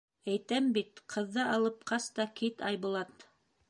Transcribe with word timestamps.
Әйтәм 0.35 0.69
бит, 0.77 1.03
ҡыҙҙы 1.15 1.47
алып 1.59 1.87
ҡас 1.93 2.11
та 2.19 2.29
кит, 2.43 2.69
Айбулат. 2.73 3.33